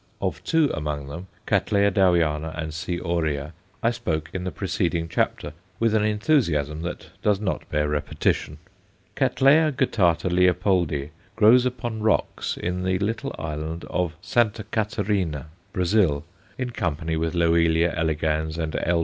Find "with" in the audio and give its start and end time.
5.79-5.93, 17.15-17.35